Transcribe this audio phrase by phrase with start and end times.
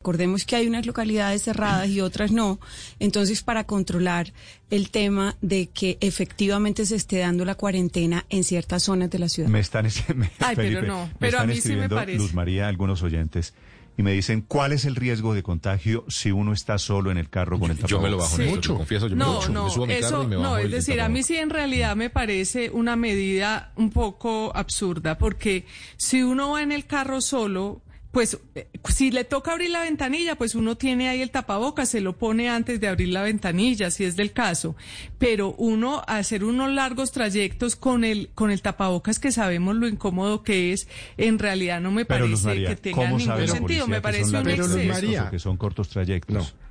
[0.00, 2.60] Recordemos que hay unas localidades cerradas y otras no.
[3.00, 4.32] Entonces, para controlar
[4.70, 9.28] el tema de que efectivamente se esté dando la cuarentena en ciertas zonas de la
[9.28, 9.48] ciudad.
[9.48, 12.18] Me están, me, Ay, pero no, me pero a mí sí me escribiendo, parece.
[12.18, 13.54] Luz María, algunos oyentes,
[13.96, 17.28] y me dicen, ¿cuál es el riesgo de contagio si uno está solo en el
[17.28, 17.90] carro con el tapabocas?
[17.90, 18.60] Yo me lo bajo, Sí.
[18.60, 20.36] Te confieso, yo me, No, lo, no, me subo a mi carro eso y me
[20.36, 23.90] bajo no, es el decir, a mí sí en realidad me parece una medida un
[23.90, 29.52] poco absurda, porque si uno va en el carro solo, pues eh, si le toca
[29.52, 33.08] abrir la ventanilla, pues uno tiene ahí el tapabocas, se lo pone antes de abrir
[33.10, 34.76] la ventanilla, si es del caso.
[35.18, 40.42] Pero uno hacer unos largos trayectos con el con el tapabocas que sabemos lo incómodo
[40.42, 44.00] que es, en realidad no me Pero parece María, que tenga ¿cómo ningún sentido, me
[44.00, 44.88] parece un Pero, exceso.
[44.92, 45.30] María.
[45.30, 46.34] que son cortos trayectos?
[46.34, 46.68] No.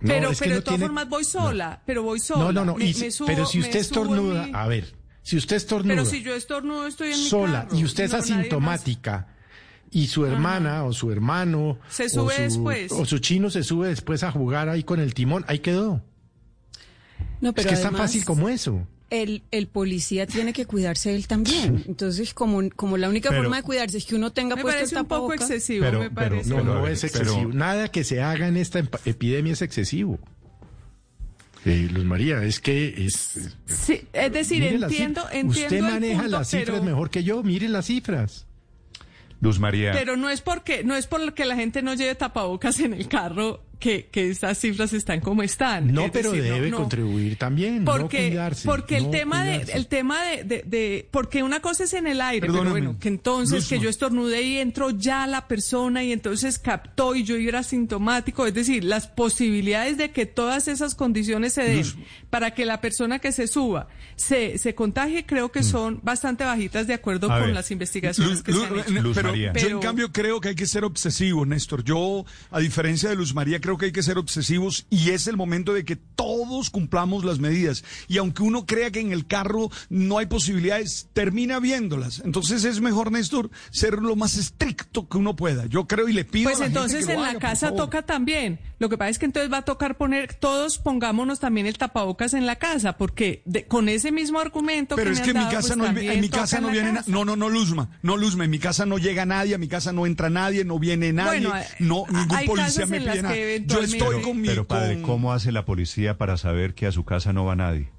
[0.00, 2.42] No, Pero, es que pero no de todas tiene- formas voy sola, pero voy sola.
[2.46, 2.74] No, no, no.
[2.74, 4.92] Me- y si- me subo- pero si usted estornuda, mi- a ver,
[5.22, 7.78] si usted estornuda Pero si yo estornudo estoy en mi sola carro.
[7.78, 8.38] y usted es No, nadie más.
[8.40, 9.28] asintomática
[9.92, 12.90] y su hermana o su hermano Se o sube su- después.
[12.92, 16.02] o su chino se sube después a jugar ahí con el timón, ahí quedó.
[17.40, 18.86] No, Es que es tan fácil como eso.
[19.10, 21.84] El, el policía tiene que cuidarse él también.
[21.86, 24.78] Entonces, como, como la única Pero- forma de cuidarse es que uno tenga Me puesto
[24.78, 26.48] el parece un poco excesivo, Pero- me pero- parece.
[26.48, 27.52] No, Pero, no ver, es pero- excesivo.
[27.52, 30.18] Nada que se haga en esta epidemia es excesivo.
[31.64, 33.50] Eh, Luz María, es que es...
[33.66, 37.42] Sí, es decir, entiendo, entiendo Usted el maneja punto, las cifras pero, mejor que yo,
[37.42, 38.46] mire las cifras.
[39.42, 42.94] Luz María, pero no es porque no es porque la gente no lleve tapabocas en
[42.94, 45.92] el carro que, que estas cifras están como están.
[45.92, 46.76] No, Es pero decir, debe no.
[46.76, 48.66] contribuir también, no porque cuidarse.
[48.68, 52.06] porque el no tema de el tema de, de, de- porque una cosa es en
[52.06, 56.04] el aire Perdóname, pero bueno que entonces que yo estornudé y entró ya la persona
[56.04, 60.94] y entonces captó y yo era sintomático es decir las posibilidades de que todas esas
[60.94, 61.84] condiciones se den
[62.30, 66.86] para que la persona que se suba se, se contagie creo que son bastante bajitas
[66.86, 67.54] de acuerdo A con ver.
[67.54, 69.02] las investigaciones Luz, que Luz- se han hecho.
[69.02, 69.52] Luz pero María.
[69.54, 71.82] yo en cambio creo que hay que ser obsesivo, Néstor.
[71.82, 75.36] Yo, a diferencia de Luz María, creo que hay que ser obsesivos y es el
[75.36, 77.84] momento de que todos cumplamos las medidas.
[78.08, 82.22] Y aunque uno crea que en el carro no hay posibilidades, termina viéndolas.
[82.24, 85.66] Entonces es mejor, Néstor, ser lo más estricto que uno pueda.
[85.66, 87.38] Yo creo y le pido Pues a la gente entonces que lo en la haga,
[87.40, 88.60] casa toca también.
[88.78, 92.34] Lo que pasa es que entonces va a tocar poner, todos pongámonos también el tapabocas
[92.34, 95.36] en la casa, porque de- con ese mismo argumento Pero que es me que en
[95.36, 97.10] mi dado, casa pues no, en mi casa no viene, casa.
[97.10, 99.92] no, no, no, Luzma, no, Luzma, en mi casa no llega nadie, a mi casa
[99.92, 103.34] no entra nadie, no viene nadie, Bueno, no, ningún policía me pide nada.
[103.66, 106.86] Yo estoy Pero- con mi, pero padre, con- ¿cómo hace la policía para saber que
[106.86, 107.90] a su casa no va nadie?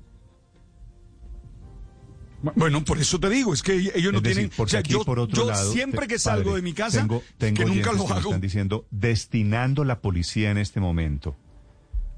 [2.55, 4.91] Bueno, por eso te digo, es que ellos no decir, tienen, porque o sea, aquí
[4.91, 7.65] yo, por otro yo lado, siempre que salgo padre, de mi casa, tengo, tengo que
[7.65, 8.29] nunca lo que hago.
[8.31, 11.37] están diciendo, destinando la policía en este momento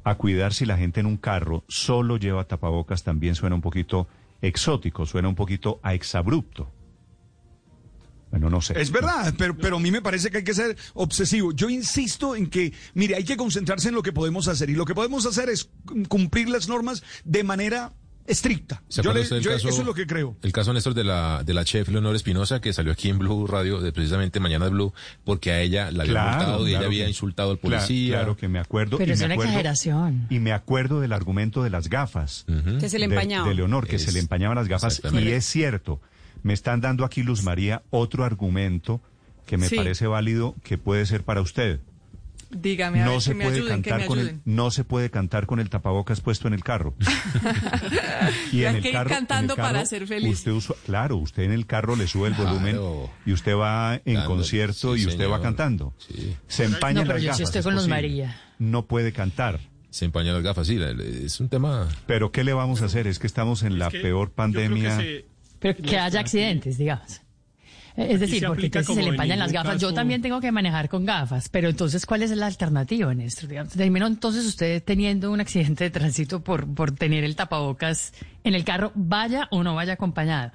[0.03, 4.07] a cuidar si la gente en un carro solo lleva tapabocas, también suena un poquito
[4.41, 6.72] exótico, suena un poquito a exabrupto.
[8.35, 8.79] Bueno, no sé.
[8.81, 11.53] Es verdad, pero, pero a mí me parece que hay que ser obsesivo.
[11.53, 14.69] Yo insisto en que, mire, hay que concentrarse en lo que podemos hacer.
[14.69, 15.69] Y lo que podemos hacer es
[16.09, 17.94] cumplir las normas de manera
[18.28, 18.81] estricta.
[18.90, 20.35] ¿Se Yo le- yo- caso- eso es lo que creo.
[20.41, 23.45] El caso, Néstor, de la, de la chef Leonor Espinosa, que salió aquí en Blue
[23.47, 24.94] Radio, de precisamente Mañana Blue,
[25.24, 28.16] porque a ella la había Claro, multado y claro ella había que- insultado al policía.
[28.18, 28.97] Claro, que me acuerdo.
[28.97, 30.28] Pero y es me una acuerdo- exageración.
[30.31, 32.45] Y me acuerdo del argumento de las gafas.
[32.79, 33.47] Que se le de- empañaban.
[33.47, 35.01] De, Leonor, que Es- se le empañaban las gafas.
[35.13, 36.01] Y es cierto.
[36.45, 39.01] Me están dando aquí, Luz María, otro argumento
[39.47, 39.75] que me Sí.
[39.75, 41.79] parece válido que puede ser para usted.
[42.51, 44.41] Dígame, a No ver, se que me puede ayuden, que me cantar con el, ayuden.
[44.45, 46.94] no se puede cantar con el tapabocas puesto en el carro.
[48.22, 50.33] Hay que ir en el cantando para ser feliz.
[50.38, 52.51] Usted usa- claro, usted en el carro le sube el Claro.
[52.51, 52.79] volumen
[53.25, 55.94] y usted va en concierto sí, y usted va cantando.
[55.97, 56.38] Sí.
[56.47, 57.39] Se empaña No, las gafas.
[57.41, 57.89] estoy con.
[57.89, 58.39] María.
[58.59, 59.59] No puede cantar.
[59.89, 61.88] Se empañan las gafas, sí, es un tema...
[62.06, 63.07] Pero ¿qué le vamos a hacer?
[63.07, 64.98] Es que estamos en la peor yo creo que pandemia.
[65.65, 67.21] Pero que haya accidentes, digamos.
[67.97, 69.81] Eh, Es decir, porque entonces se le en empañan las gafas.
[69.81, 71.50] Yo también tengo que manejar con gafas.
[71.50, 73.50] Pero entonces, ¿cuál es la alternativa, Néstor?
[73.69, 78.13] Primero, entonces, usted teniendo un accidente de tránsito por, por tener el tapabocas
[78.44, 80.51] en el carro, vaya o no vaya acompañado.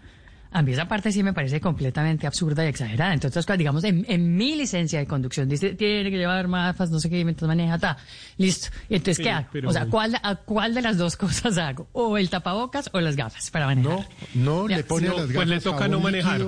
[0.53, 3.15] A mí esa parte sí me parece completamente absurda y exagerada.
[3.15, 7.09] Entonces, digamos, en, en mi licencia de conducción dice, tiene que llevar gafas, no sé
[7.09, 7.97] qué, mientras maneja, ta.
[8.37, 8.69] Listo.
[8.89, 9.47] Entonces, ¿qué hago?
[9.53, 11.89] pero- O sea, ¿cuál, a ¿cuál de las dos cosas hago?
[11.93, 13.93] ¿O el tapabocas o las gafas para manejar?
[14.35, 16.43] No, no, Ya, le pone no, a las pues gafas le toca no manejar.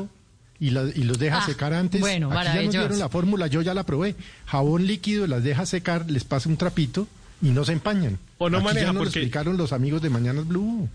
[0.59, 2.01] y, la- y los deja Ah, secar antes.
[2.01, 4.17] bueno, Aquí ya nos dieron la fórmula, yo ya la probé.
[4.47, 7.07] Jabón líquido, las deja secar, les pasa un trapito
[7.41, 8.19] y no se empañan.
[8.39, 10.89] O no Aquí maneja ya nos lo explicaron los amigos de Mañanas Blue.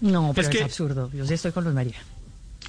[0.00, 1.10] No, pero es, Es que- absurdo.
[1.12, 1.96] Yo sí estoy con Luz María.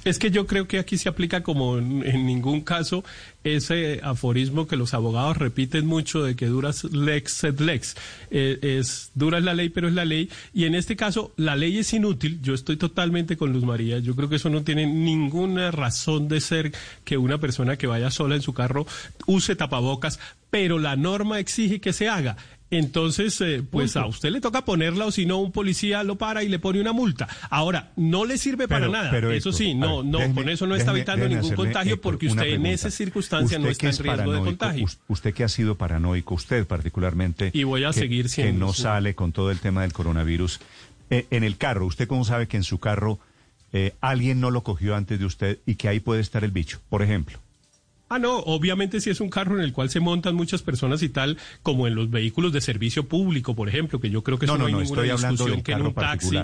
[0.04, 3.04] Es que yo creo que aquí se aplica como en, ningún caso
[3.42, 7.96] ese aforismo que los abogados repiten mucho de que duras lex sed lex.
[8.30, 10.28] Eh, es dura es la ley, pero es la ley.
[10.52, 12.40] Y en este caso la ley es inútil.
[12.42, 13.98] Yo estoy totalmente con Luz María.
[13.98, 16.72] Yo creo que eso no tiene ninguna razón de ser
[17.04, 18.86] que una persona que vaya sola en su carro
[19.26, 20.20] use tapabocas,
[20.50, 22.36] pero la norma exige que se haga.
[22.78, 26.42] Entonces, eh, pues a usted le toca ponerla o si no un policía lo para
[26.42, 27.28] y le pone una multa.
[27.50, 29.10] Ahora, no le sirve para Pero- nada.
[29.10, 31.40] pero, Eso Héctor, sí, no, ver, no, déjeme- con eso no está déjeme- evitando déjeme
[31.42, 34.40] ningún contagio Héctor, porque usted en esa circunstancia no está que en es riesgo de
[34.40, 34.84] contagio.
[34.84, 37.50] us- Usted que ha sido paranoico, usted particularmente.
[37.52, 38.82] Y voy a que- seguir Que siendo, no sí.
[38.82, 40.60] sale con todo el tema del coronavirus.
[41.10, 43.18] Eh, en el carro, ¿usted cómo sabe que en su carro
[43.72, 46.80] eh, alguien no lo cogió antes de usted y que ahí puede estar el bicho,
[46.88, 47.38] por ejemplo?
[48.14, 51.08] Ah, no, obviamente si es un carro en el cual se montan muchas personas y
[51.08, 54.52] tal, como en los vehículos de servicio público, por ejemplo, que yo creo que No,
[54.54, 56.36] eso no, no, hay no, ninguna estoy hablando discusión que en un taxi.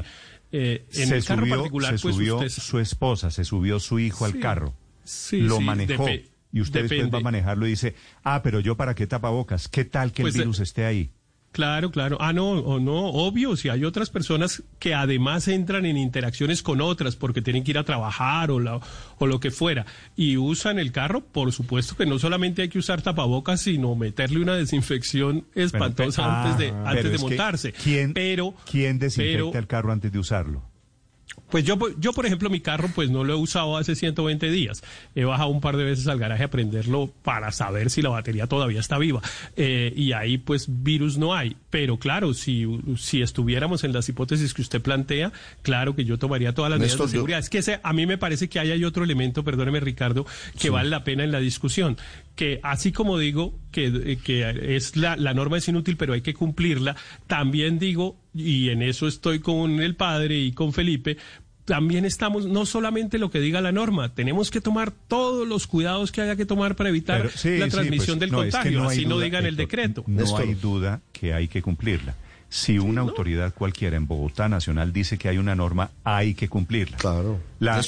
[0.50, 2.48] eh, en se el carro subió, particular, se pues subió usted...
[2.48, 4.74] su esposa, se subió su hijo al carro.
[5.04, 6.06] Sí, lo sí, manejó.
[6.06, 7.94] depe- y usted después va a manejarlo y dice,
[8.24, 11.12] ah, pero yo para qué tapabocas, ¿qué tal que Pues, el eh, virus esté ahí?
[11.52, 12.16] Claro, claro.
[12.20, 16.80] Ah, no, o no, obvio, si hay otras personas que además entran en interacciones con
[16.80, 18.80] otras porque tienen que ir a trabajar o, la-
[19.18, 19.84] o lo que fuera
[20.16, 24.40] y usan el carro, por supuesto que no solamente hay que usar tapabocas, sino meterle
[24.40, 27.72] una desinfección espantosa antes de, ah, antes de que, montarse.
[27.72, 30.69] ¿quién, pero, ¿quién desinfecta pero- el carro antes de usarlo?
[31.50, 34.82] Pues yo, yo, por ejemplo, mi carro pues no lo he usado hace 120 días.
[35.16, 38.46] He bajado un par de veces al garaje a prenderlo para saber si la batería
[38.46, 39.20] todavía está viva.
[39.56, 41.56] Eh, y ahí pues virus no hay.
[41.70, 42.66] Pero claro, si,
[42.98, 45.32] si estuviéramos en las hipótesis que usted plantea,
[45.62, 47.38] claro que yo tomaría todas las medidas de yo- seguridad.
[47.40, 50.26] Es que ese- a mí me parece que ahí hay otro elemento, perdóneme Ricardo,
[50.58, 51.96] que vale la pena en la discusión.
[52.40, 56.22] Que así como digo que, eh, que es la, la norma es inútil, pero hay
[56.22, 56.96] que cumplirla,
[57.26, 61.18] también digo, y en eso estoy con el padre y con Felipe,
[61.66, 66.12] también estamos, no solamente lo que diga la norma, tenemos que tomar todos los cuidados
[66.12, 68.46] que haya que tomar para evitar Pero, sí, la sí, transmisión pues, del no, es
[68.46, 70.02] que contagio, no así no digan el decreto.
[70.06, 70.40] No Néstor.
[70.40, 72.14] hay duda que hay que cumplirla.
[72.48, 76.96] Si una autoridad cualquiera en Bogotá Nacional dice que hay una norma, hay que cumplirla.
[76.96, 77.38] Claro.
[77.58, 77.82] La-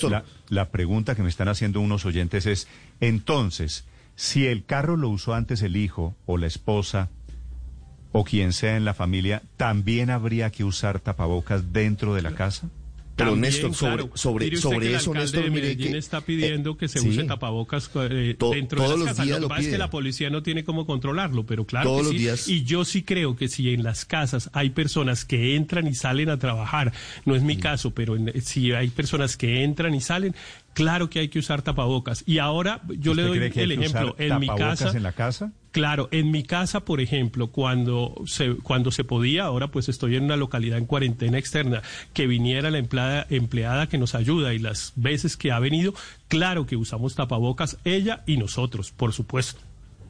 [0.51, 2.69] la pregunta que me están haciendo unos oyentes es,
[3.01, 7.09] entonces, si el carro lo usó antes el hijo o la esposa
[8.13, 12.69] o quien sea en la familia, ¿también habría que usar tapabocas dentro de la casa?
[13.15, 14.11] Pero También, Néstor, sobre, claro.
[14.17, 16.89] sobre, Mire usted sobre que el eso, Néstor, de mire que está pidiendo eh, que
[16.89, 17.11] se sí.
[17.11, 19.27] use tapabocas eh, To- dentro de todos las los casas.
[19.27, 22.01] días Lo que pasa es que la policía no tiene cómo controlarlo, pero claro Todos
[22.01, 22.19] que los sí.
[22.19, 22.49] días.
[22.49, 26.31] Y yo sí creo que si en las casas hay personas que entran y salen
[26.31, 26.95] a trabajar,
[27.27, 27.37] no Mm.
[27.37, 30.35] es mi caso, pero en- si hay personas que entran y salen,
[30.73, 32.25] claro que hay que usar tapabocas.
[32.27, 34.15] Y ahora yo le ¿Usted doy el ejemplo.
[34.19, 34.91] En mi casa.
[34.95, 35.53] en la casa?
[35.73, 40.25] Claro, en mi casa, por ejemplo, cuando se, cuando se podía, ahora pues estoy en
[40.25, 41.83] una localidad en cuarentena externa,
[42.13, 45.95] que viniera la empleada, empleada que nos ayuda y las veces que ha venido,
[46.29, 49.63] claro que usamos tapabocas, ella y nosotros, por supuesto.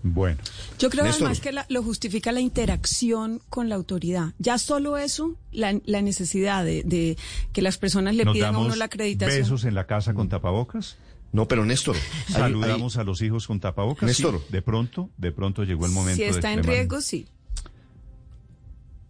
[0.04, 0.38] Bueno,
[0.80, 1.26] Yo creo Néstor.
[1.28, 4.32] además que la- lo justifica la interacción con la autoridad.
[4.38, 7.16] Ya solo eso, la, la necesidad de, de
[7.52, 9.40] que las personas le ¿nos pidan a uno la acreditación.
[9.42, 10.96] besos en la casa con tapabocas?
[11.30, 11.96] No, pero Néstor.
[12.28, 14.06] ¿Saludamos a los hijos con tapabocas?
[14.06, 14.40] Néstor.
[14.44, 17.26] Sí, de pronto, de pronto llegó el momento Si de está en riesgo, sí.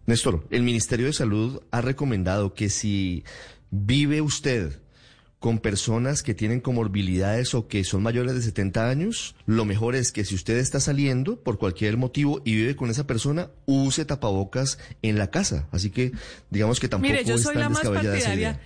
[0.05, 3.23] Néstor, el Ministerio de Salud ha recomendado que si
[3.71, 4.79] vive usted
[5.43, 10.13] con personas que tienen comorbilidades o que son mayores de 70 años, lo mejor es
[10.13, 14.79] que si usted está saliendo por cualquier motivo y vive con esa persona, use tapabocas
[15.01, 15.67] en la casa.
[15.73, 16.13] Así que
[16.49, 18.57] digamos que tampoco Mire, yo es soy tan la más partidaria.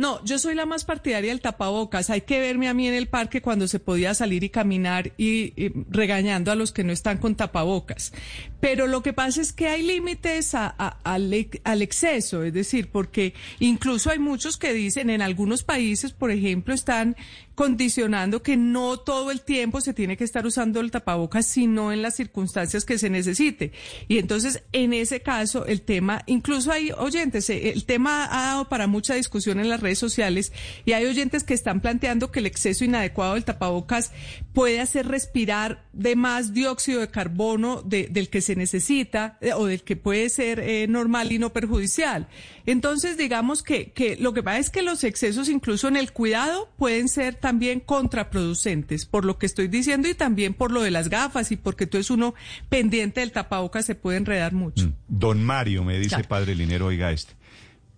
[0.00, 2.08] No, yo soy la más partidaria del tapabocas.
[2.08, 5.52] Hay que verme a mí en el parque cuando se podía salir y caminar y,
[5.90, 8.14] regañando a los que no están con tapabocas.
[8.60, 11.30] Pero lo que pasa es que hay límites a- a- al,
[11.64, 16.72] al exceso, es decir, porque incluso hay muchos que dicen, en algunos países, por ejemplo,
[16.72, 17.14] están
[17.60, 22.00] condicionando que no todo el tiempo se tiene que estar usando el tapabocas, sino en
[22.00, 23.72] las circunstancias que se necesite.
[24.08, 28.68] Y entonces, en ese caso, el tema, incluso hay oyentes, eh, el tema ha dado
[28.70, 30.54] para mucha discusión en las redes sociales
[30.86, 34.10] y hay oyentes que están planteando que el exceso inadecuado del tapabocas
[34.54, 39.66] puede hacer respirar de más dióxido de carbono de- del que se necesita eh, o
[39.66, 42.26] del que puede ser eh, normal y no perjudicial.
[42.64, 46.70] Entonces, digamos que, que lo que pasa es que los excesos, incluso en el cuidado,
[46.78, 51.08] pueden ser también contraproducentes, por lo que estoy diciendo y también por lo de las
[51.08, 52.32] gafas y porque tú es uno
[52.68, 54.92] pendiente del tapabocas se puede enredar mucho.
[55.08, 56.28] Don Mario me dice, Claro.
[56.28, 57.32] padre Linero, oiga este.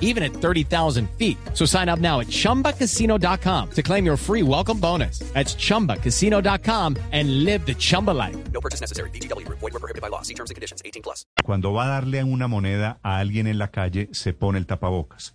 [0.00, 1.36] even at 30,000 feet.
[1.54, 5.20] So sign up now at chumbacasino.com to claim your free welcome bonus.
[5.34, 8.36] That's chumbacasino.com and live the Chumba life.
[8.52, 9.10] No purchase necessary.
[9.10, 9.60] VGW Group.
[9.60, 10.22] Void were prohibited by law.
[10.22, 10.82] See terms and conditions.
[10.84, 11.24] 18 plus.
[11.44, 15.34] cuando va a darle una moneda a alguien en la calle se pone el tapabocas.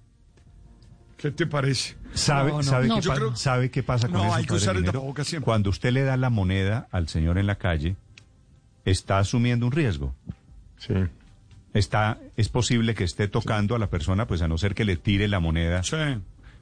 [1.18, 1.96] ¿Qué te parece?
[2.16, 2.64] ¿Sabe, No, no.
[2.64, 4.34] sabe, No, qué, yo pa- creo- sabe qué pasa con No, eso?
[4.34, 5.46] hay que usar el tapabocas siempre.
[5.46, 7.96] Cuando usted le da la moneda al señor en la calle,
[8.86, 10.14] está asumiendo un riesgo.
[10.78, 10.94] Sí.
[11.74, 14.98] Está, es posible que esté tocando a la persona, pues a no ser que le
[14.98, 15.84] tire la moneda.
[15.84, 15.96] Sí,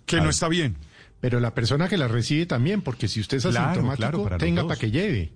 [0.06, 0.76] que no está bien.
[1.20, 4.36] Pero la persona que la recibe también, porque si usted es Claro, asintomático, claro, para
[4.38, 5.34] los tenga para que lleve.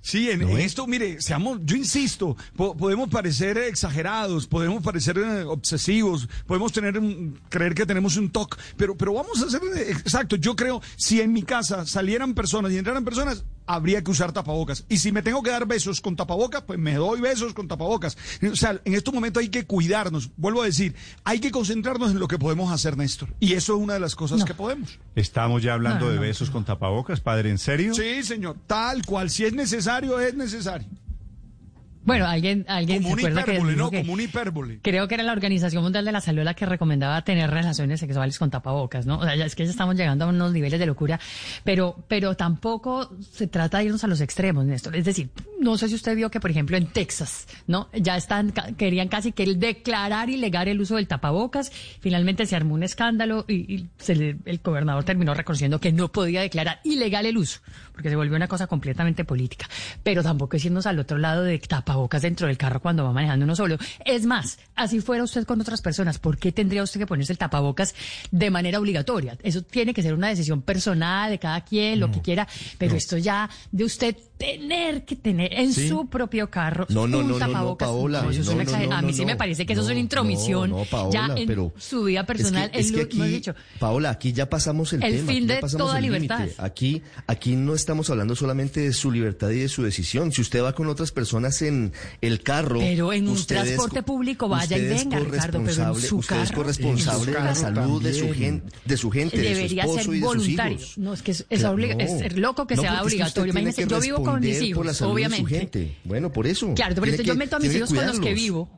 [0.00, 6.28] Sí, en, esto, mire, seamos, yo insisto, po- podemos parecer exagerados, podemos parecer eh, obsesivos,
[6.46, 10.36] podemos tener, un- creer que tenemos un TOC, pero, pero vamos a hacer, eh, exacto,
[10.36, 14.84] yo creo, si en mi casa salieran personas y entraran personas, habría que usar tapabocas.
[14.88, 18.16] Y si me tengo que dar besos con tapabocas, pues me doy besos con tapabocas.
[18.50, 20.94] O sea, en estos momentos hay que cuidarnos, vuelvo a decir,
[21.24, 23.28] hay que concentrarnos en lo que podemos hacer, Néstor.
[23.40, 24.98] Y eso es una de las cosas que podemos.
[25.14, 26.22] Estamos ya hablando No, no, de no.
[26.22, 27.94] besos con tapabocas, padre, ¿en serio?
[27.94, 30.86] Sí, señor, tal cual, si es necesario, es necesario.
[32.04, 33.90] Bueno, alguien, alguien Como se un acuerda que, hipérbole, dijo ¿no?
[33.90, 34.78] que- Como un hipérbole.
[34.82, 38.38] creo que era la Organización Mundial de la Salud la que recomendaba tener relaciones sexuales
[38.38, 39.18] con tapabocas, ¿no?
[39.18, 41.18] O sea, ya es que ya estamos llegando a unos niveles de locura,
[41.64, 44.94] pero, pero tampoco se trata de irnos a los extremos, Néstor.
[44.96, 45.30] Es decir,
[45.60, 47.88] no sé si usted vio que, por ejemplo, en Texas, ¿no?
[47.94, 51.72] Ya están, querían casi que el declarar ilegal el uso del tapabocas.
[52.00, 56.12] Finalmente se armó un escándalo y, y se le- el gobernador terminó reconociendo que no
[56.12, 57.60] podía declarar ilegal el uso,
[57.92, 59.66] porque se volvió una cosa completamente política.
[60.02, 63.44] Pero tampoco es irnos al otro lado de tapabocas dentro del carro cuando va manejando
[63.44, 63.76] uno solo.
[64.04, 67.38] Es más, así fuera usted con otras personas, ¿por qué tendría usted que ponerse el
[67.38, 67.94] tapabocas
[68.30, 69.36] de manera obligatoria?
[69.42, 72.46] Eso tiene que ser una decisión personal de cada quien, lo que quiera,
[72.78, 75.88] pero esto ya de usted tener que tener en Sí.
[75.88, 77.88] su propio carro No, no, un no, no, no, tapabocas.
[77.88, 79.72] Paola, eso es no, una no, exager- no, A mí no, sí me parece que
[79.72, 82.70] eso es una intromisión no, no, Paola, ya en pero su vida personal.
[82.74, 85.32] Es que, es que aquí, dicho, Paola, aquí ya pasamos el, el tema.
[85.32, 86.48] fin de toda libertad.
[86.58, 90.32] Aquí, aquí no estamos hablando solamente de su libertad y de su decisión.
[90.32, 92.78] Si usted va con otras personas en el carro.
[92.80, 96.42] Pero en un es transporte co- público vaya y venga, Ricardo, pero en su Usted
[96.42, 98.60] es corresponsable de la salud de su, también.
[98.60, 100.76] gen- de su gente, de su debería esposo ser y de sus voluntario.
[100.78, 100.98] hijos.
[100.98, 103.50] No, es que es, es Claro, obli- es ser loco que No, sea obligatorio.
[103.52, 105.58] Imagínese, que yo vivo con mis responder por la hijos, salud de su obviamente.
[105.58, 105.96] gente.
[106.04, 106.66] Bueno, por eso.
[106.74, 108.68] Claro, pero Tiene entonces yo meto a mis hijos con los que vivo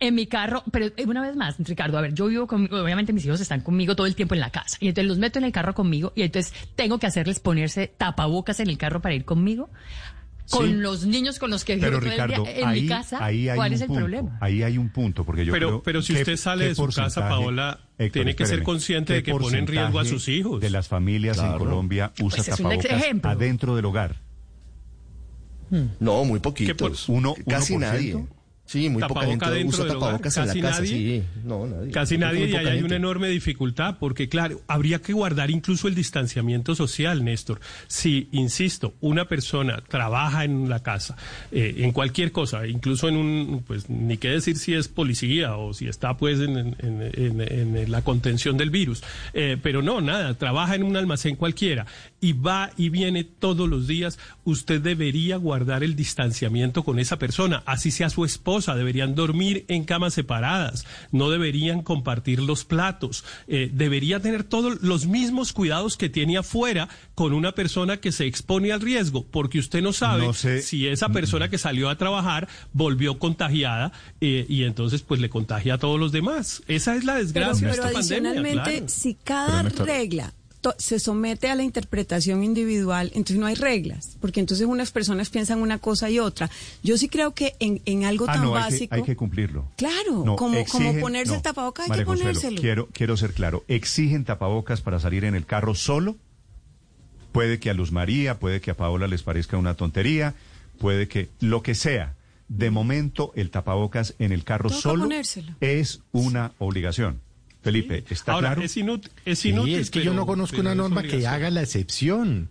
[0.00, 3.12] en mi carro, pero eh, una vez más, Ricardo, a ver, yo vivo con, obviamente
[3.12, 5.44] mis hijos están conmigo todo el tiempo en la casa, y entonces los meto en
[5.44, 9.24] el carro conmigo, y entonces tengo que hacerles ponerse tapabocas en el carro para ir
[9.24, 9.70] conmigo,
[10.50, 10.72] con Sí.
[10.74, 13.48] los niños con los que vivo Pero Ricardo, el día en ahí, mi casa, ahí
[13.48, 14.38] hay ¿cuál un es el punto, problema?
[14.40, 16.84] Ahí hay un punto, porque yo Pero- creo pero si ¿qué- usted sale de su
[16.88, 20.28] casa, Paola, Héctor, tiene que ser consciente ¿qué de que pone en riesgo a sus
[20.28, 20.60] hijos?
[20.60, 21.58] De las familias en Claro.
[21.60, 24.16] Colombia usa Pues tapabocas adentro del hogar.
[26.00, 26.76] No, muy poquito.
[26.76, 27.78] por- Uno- Casi 1%?
[27.80, 28.26] nadie.
[28.64, 30.80] Sí, muy poca Tapaboca gente dentro usa del hogar, tapabocas en la casi casa.
[30.80, 31.20] nadie.
[31.20, 31.90] Sí, no, nadie.
[31.90, 35.50] Casi Muy nadie y poca ahí hay una enorme dificultad porque, claro, habría que guardar
[35.50, 37.60] incluso el distanciamiento social, Néstor.
[37.88, 41.16] Si, insisto, una persona trabaja en la casa,
[41.50, 45.74] eh, en cualquier cosa, incluso en un, pues ni qué decir si es policía o
[45.74, 49.02] si está pues en, en- en- en- en la contención del virus,
[49.34, 51.84] Eh, pero no, nada, trabaja en un almacén cualquiera
[52.20, 57.62] y va y viene todos los días, usted debería guardar el distanciamiento con esa persona,
[57.66, 63.70] así sea su esposa, deberían dormir en camas separadas, no deberían compartir los platos, eh,
[63.72, 68.72] debería tener todos los mismos cuidados que tiene afuera con una persona que se expone
[68.72, 70.60] al riesgo, porque usted no sabe No sé.
[70.62, 75.74] si esa persona que salió a trabajar volvió contagiada eh, y entonces pues le contagia
[75.74, 76.62] a todos los demás.
[76.68, 78.30] Esa es la Pero, desgracia de pero esta pandemia.
[78.30, 78.88] adicionalmente, claro.
[78.88, 84.40] si cada regla to- se somete a la interpretación individual, entonces no hay reglas, porque
[84.40, 86.48] entonces unas personas piensan una cosa y otra.
[86.82, 88.94] Yo sí creo que en, en algo Ah, tan no, hay que, básico...
[88.94, 89.68] hay que cumplirlo.
[89.76, 92.60] Claro, No, como, como ponerse no, el tapabocas hay María que Consuelo, ponérselo.
[92.62, 93.64] Quiero, quiero ser claro.
[93.68, 96.16] ¿Exigen tapabocas para salir en el carro solo?
[97.32, 100.34] Puede que a Luz María, puede que a Paola les parezca una tontería,
[100.78, 102.14] puede que lo que sea.
[102.48, 105.54] De momento, el tapabocas en el carro Toca solo ponérselo.
[105.60, 107.20] es una obligación.
[107.62, 108.62] Felipe, ¿está Ahora, claro?
[108.62, 109.10] es inútil.
[109.24, 111.62] Es Sí, inútil es que yo pero- no conozco una es norma que haga la
[111.62, 112.48] excepción.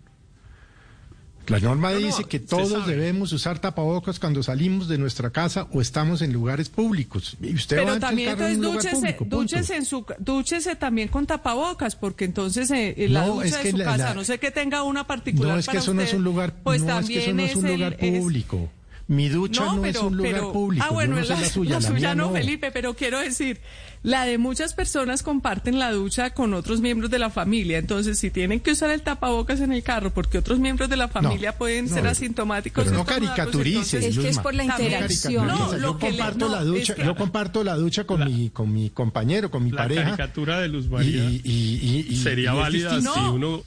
[1.48, 5.30] La norma No, no, dice que usted todos debemos usar tapabocas cuando salimos de nuestra
[5.30, 7.36] casa o estamos en lugares públicos.
[7.42, 10.06] Y usted va Pero en su también en entonces lugar dúchese, público, dúchese, en su,
[10.20, 13.76] dúchese también con tapabocas, porque entonces eh, en la No, ducha es de que su
[13.76, 16.00] la- casa, la- no sé que tenga una particular No es que para eso no
[16.00, 17.96] es usted, un lugar, pues no es que también eso no es un el- lugar
[17.98, 18.70] es- público.
[19.08, 20.86] Mi ducha no, es un lugar público.
[20.88, 22.32] Ah, bueno, no la, la suya, la la suya no, no.
[22.32, 23.60] Felipe, pero quiero decir,
[24.02, 27.78] la de muchas personas comparten la ducha con otros miembros de la familia.
[27.78, 31.08] Entonces, si tienen que usar el tapabocas en el carro porque otros miembros de la
[31.08, 32.84] familia pueden no, ser pero- asintomáticos.
[32.84, 35.46] Pero no estornudarlos, caricaturice, entonces- Es que es por la interacción.
[35.46, 38.04] No, lo yo que le- comparto no, la es ducha, que- yo comparto la ducha
[38.04, 40.02] con mi con mi compañero, con mi La pareja.
[40.04, 43.34] caricatura de Luz y, María y- y- y- sería válida si No.
[43.34, 43.62] uno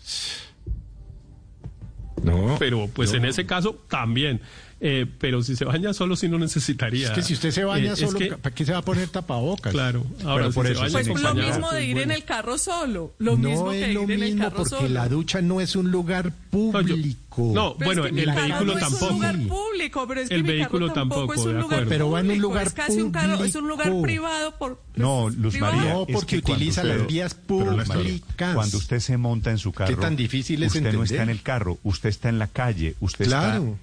[2.26, 3.18] No, pero pues no.
[3.18, 4.42] en ese caso también.
[4.82, 7.08] Eh, pero si se baña solo, sí no necesitaría.
[7.08, 8.82] Es que si usted se baña Eh, es solo, que- ¿para qué se va a
[8.82, 9.72] poner tapabocas?
[9.72, 10.06] claro.
[10.26, 12.24] Ahora, Pero si por se eso baña Pues lo mismo de pues ir en el
[12.26, 13.14] carro solo.
[13.18, 14.90] Lo no mismo es que lo ir en el mismo carro porque solo.
[14.90, 17.52] la ducha no es un lugar público.
[17.54, 19.06] no, Pero bueno, es que el carro vehículo no tampoco.
[19.06, 21.46] Es un lugar público, pero es que El mi carro vehículo tampoco, tampoco, es un
[21.46, 21.90] de lugar acuerdo.
[21.90, 24.04] Pero va en un público, lugar es casi un carro, es un lugar público.
[24.04, 25.76] privado por No, es Luz privado.
[25.76, 25.94] María.
[25.94, 28.56] No, es porque que cuando utiliza usted- las vías públicas.
[28.56, 31.12] Cuando usted se monta en su carro, tan difícil es usted no entender?
[31.12, 33.64] está en el carro, usted está en la calle, usted Claro.
[33.64, 33.78] está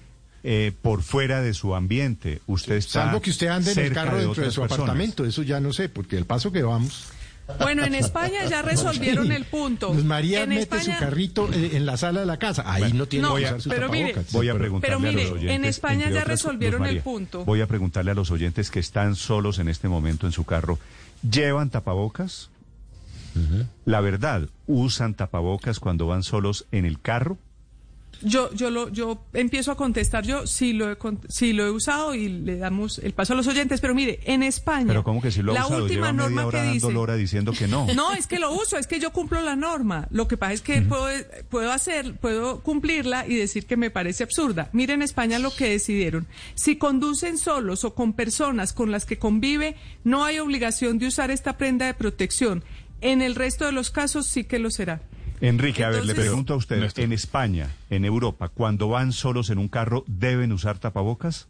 [0.45, 4.17] eh, por fuera de su ambiente, usted está Salvo que usted ande en el carro
[4.17, 4.71] dentro de su personas.
[4.73, 7.05] apartamento, eso ya no sé, porque el paso que vamos.
[7.59, 9.93] Bueno, en España ya resolvieron el punto.
[9.93, 12.63] Luz María en mete España- su carrito eh, en la sala de la casa.
[12.65, 14.33] Ahí no tiene No, que usar su pero mire, tapabocas.
[14.33, 15.55] Voy a preguntarle Pero mire, a los oyentes.
[15.57, 17.43] en España ya otras- resolvieron el punto.
[17.45, 20.79] Voy a preguntarle a los oyentes que están solos en este momento en su carro.
[21.29, 22.49] ¿Llevan tapabocas?
[23.85, 27.37] La verdad, ¿usan tapabocas cuando van solos en el carro?
[28.23, 30.97] Yo, yo, lo, yo empiezo a contestar, yo sí lo, he,
[31.29, 34.43] sí lo he usado y le damos el paso a los oyentes, pero mire, en
[34.43, 35.83] España, Pero ¿cómo que si lo ha la usado?
[35.83, 36.91] última Lleva media norma hora que dice...
[36.91, 37.87] lora diciendo que no.
[37.93, 40.07] No, es que lo uso, es que yo cumplo la norma.
[40.11, 41.07] Lo que pasa es que puedo,
[41.49, 44.69] puedo hacer, puedo cumplirla y decir que me parece absurda.
[44.71, 46.27] Miren en España lo que decidieron.
[46.55, 51.31] Si conducen solos o con personas con las que convive, no hay obligación de usar
[51.31, 52.63] esta prenda de protección.
[53.01, 55.01] En el resto de los casos sí que lo será.
[55.43, 59.57] Enrique, a ver, le pregunto a usted, en España, en Europa, cuando van solos en
[59.57, 61.49] un carro, ¿deben usar tapabocas?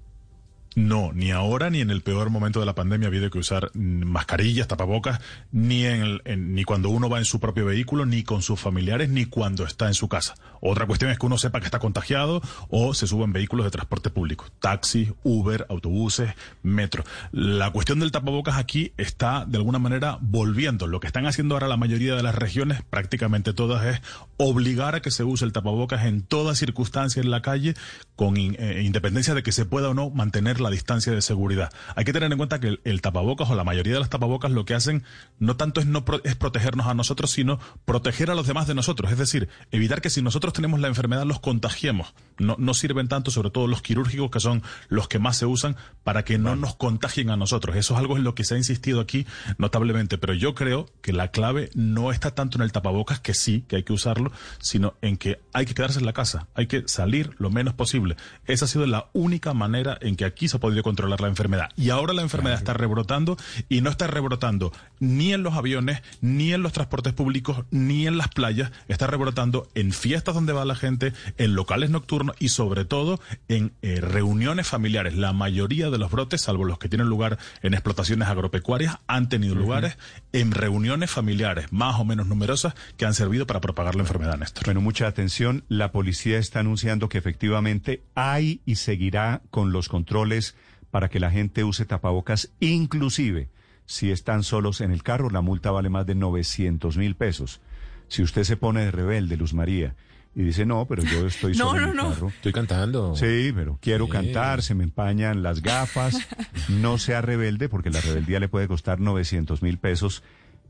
[0.75, 3.70] No, ni ahora ni en el peor momento de la pandemia ha habido que usar
[3.75, 5.20] mascarillas, tapabocas,
[5.51, 8.60] ni en, el- en- ni cuando uno va en su propio vehículo, ni con sus
[8.60, 10.36] familiares, ni cuando está en su casa.
[10.62, 13.72] Otra cuestión es que uno sepa que está contagiado o se sube en vehículos de
[13.72, 17.04] transporte público, taxi, Uber, autobuses, metro.
[17.32, 20.88] La cuestión del tapabocas aquí está de alguna manera volviendo.
[20.88, 24.02] Lo que están haciendo ahora la mayoría de las regiones, prácticamente todas, es
[24.38, 27.76] obligar a que se use el tapabocas en toda circunstancia en la calle,
[28.15, 31.71] con eh, independencia de que se pueda o no mantener la distancia de seguridad.
[31.95, 34.52] Hay que tener en cuenta que el, el tapabocas o la mayoría de las tapabocas
[34.52, 35.04] lo que hacen
[35.39, 38.73] no tanto es no pro- es protegernos a nosotros, sino proteger a los demás de
[38.73, 39.12] nosotros.
[39.12, 42.13] Es decir, evitar que si nosotros tenemos la enfermedad los contagiemos.
[42.39, 45.76] No, no sirven tanto, sobre todo los quirúrgicos, que son los que más se usan,
[46.04, 47.76] para que no nos contagien a nosotros.
[47.76, 50.17] Eso es algo en lo que se ha insistido aquí notablemente.
[50.17, 53.76] Pero yo creo que la clave no está tanto en el tapabocas, que sí, que
[53.76, 56.47] hay que usarlo, sino en que hay que quedarse en la casa.
[56.56, 58.15] Hay que salir lo menos posible.
[58.45, 61.70] Esa ha sido la única manera en que aquí se ha podido controlar la enfermedad.
[61.76, 63.38] Y ahora la enfermedad está rebrotando
[63.70, 68.18] y no está rebrotando ni en los aviones, ni en los transportes públicos, ni en
[68.18, 68.72] las playas.
[68.88, 73.74] Está rebrotando en fiestas donde va la gente, en locales nocturnos y sobre todo en
[73.82, 75.16] eh, reuniones familiares.
[75.16, 79.56] La mayoría de los brotes, salvo los que tienen lugar en explotaciones agropecuarias, han tenido
[79.56, 79.98] lugares
[80.34, 84.66] en reuniones familiares más o menos numerosas que han servido para propagar la enfermedad, Néstor.
[84.66, 85.63] Bueno, mucha atención.
[85.68, 90.42] La policía está anunciando que efectivamente hay y seguirá con los controles
[90.91, 93.49] para que la gente use tapabocas, inclusive
[93.86, 95.29] si están solos en el carro.
[95.29, 97.62] La multa vale más de 900 mil pesos.
[98.08, 99.95] Si usted se pone de rebelde, Luz María,
[100.36, 102.10] y dice, no, pero yo estoy No, solo en el no.
[102.13, 102.27] carro.
[102.29, 103.15] Estoy cantando.
[103.15, 104.12] Sí, pero quiero Sí.
[104.12, 106.17] cantar, se me empañan las gafas.
[106.69, 110.23] No sea rebelde, porque la rebeldía le puede costar 900 mil pesos,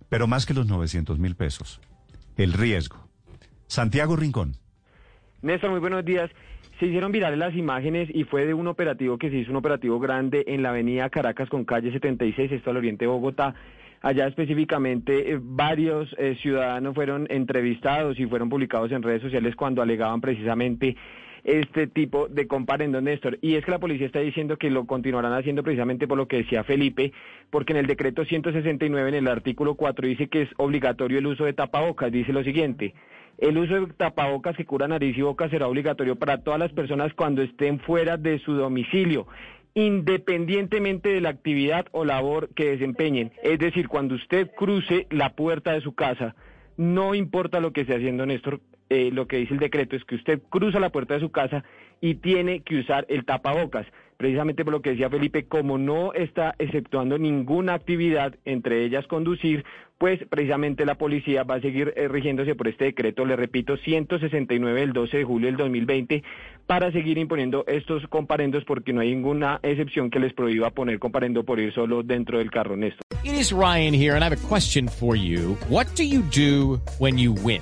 [0.10, 1.80] pero más que los 900 mil pesos,
[2.38, 3.08] el riesgo.
[3.68, 4.58] Santiago Rincón.
[5.42, 6.30] Néstor, muy buenos días.
[6.84, 10.02] Se hicieron virales las imágenes y fue de un operativo que se hizo un operativo
[10.02, 13.56] grande en la avenida Caracas con calle 76, esto al oriente de Bogotá.
[14.02, 19.82] Allá específicamente eh, varios eh, ciudadanos fueron entrevistados y fueron publicados en redes sociales cuando
[19.82, 20.98] alegaban precisamente
[21.46, 23.40] este tipo de comparendo, Néstor.
[23.42, 26.40] Y es que la policía está diciendo que lo continuarán haciendo precisamente por lo que
[26.40, 27.14] decía Felipe,
[27.50, 31.46] porque en el decreto 169, en el artículo 4, dice que es obligatorio el uso
[31.46, 32.12] de tapabocas.
[32.12, 32.94] Dice lo siguiente.
[33.38, 37.14] El uso de tapabocas que cura nariz y boca será obligatorio para todas las personas
[37.14, 39.28] cuando estén fuera de su domicilio,
[39.74, 43.32] independientemente de la actividad o labor que desempeñen.
[43.44, 46.36] Es decir, cuando usted cruce la puerta de su casa,
[46.78, 50.16] no importa lo que esté haciendo Néstor, eh, lo que dice el decreto es que
[50.16, 51.64] usted cruza la puerta de su casa
[52.02, 53.88] y tiene que usar el tapabocas.
[54.18, 59.64] Precisamente por lo que decía Felipe, como no está exceptuando ninguna actividad, entre ellas conducir,
[59.98, 64.82] pues precisamente la policía va a seguir eh, rigiéndose por este decreto, le repito, 169
[64.82, 66.24] del 12 de julio del 2020,
[66.68, 71.44] para seguir imponiendo estos comparendos porque no hay ninguna excepción que les prohíba poner comparendo
[71.44, 73.02] por ir solo dentro del carro, Néstor.
[73.24, 75.58] It is Ryan here, and I have a question for you.
[75.70, 77.62] What do you do when you win?